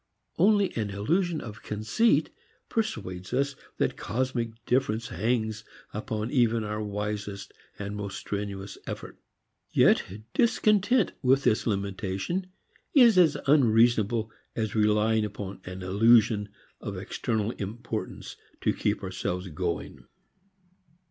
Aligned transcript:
Only 0.39 0.75
an 0.75 0.89
illusion 0.89 1.41
of 1.41 1.61
conceit 1.61 2.31
persuades 2.69 3.35
us 3.35 3.55
that 3.77 3.97
cosmic 3.97 4.49
difference 4.65 5.09
hangs 5.09 5.63
upon 5.93 6.31
even 6.31 6.63
our 6.63 6.81
wisest 6.83 7.53
and 7.77 7.95
most 7.95 8.17
strenuous 8.17 8.79
effort. 8.87 9.19
Yet 9.71 10.23
discontent 10.33 11.11
with 11.21 11.43
this 11.43 11.67
limitation 11.67 12.47
is 12.95 13.15
as 13.19 13.37
unreasonable 13.45 14.31
as 14.55 14.73
relying 14.73 15.23
upon 15.23 15.61
an 15.65 15.83
illusion 15.83 16.49
of 16.79 16.97
external 16.97 17.51
importance 17.51 18.37
to 18.61 18.73
keep 18.73 19.03
ourselves 19.03 19.49
going. 19.49 20.05